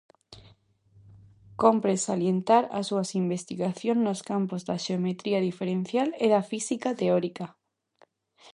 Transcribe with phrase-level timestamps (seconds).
[1.61, 7.45] Cómpre salientar as súas investigacións nos campos da xeometría diferencial e da física teórica.